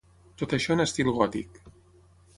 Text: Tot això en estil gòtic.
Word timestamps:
Tot 0.41 0.55
això 0.57 0.73
en 0.77 0.81
estil 0.87 1.13
gòtic. 1.21 1.63